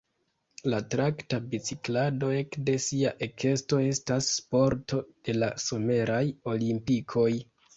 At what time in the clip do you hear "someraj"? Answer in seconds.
5.67-6.25